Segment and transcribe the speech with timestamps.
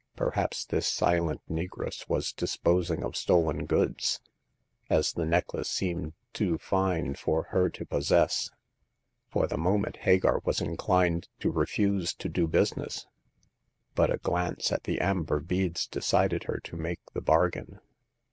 [0.15, 4.19] Perhaps this silent negress was disposing of stolen goods,
[4.89, 8.49] as the necklace seemed too fine for her to possess.
[9.29, 13.05] For the moment Hagar was inclined to refuse to do busi ness;
[13.93, 17.79] but a glance at the amber beads decided her to make the bargain.